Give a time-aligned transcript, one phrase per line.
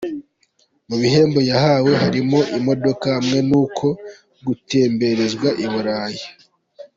[0.87, 3.87] Mu bihembo yahawe harimo imodoka hamwe n’uku
[4.45, 6.23] gutemberezwa i Burayi.